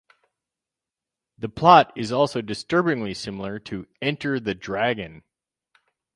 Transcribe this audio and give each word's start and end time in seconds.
The 1.37 1.47
plot 1.47 1.93
is 1.95 2.11
also 2.11 2.41
disturbingly 2.41 3.13
similar 3.13 3.59
to 3.59 3.85
"Enter 4.01 4.39
the 4.39 4.55
Dragon". 4.55 5.21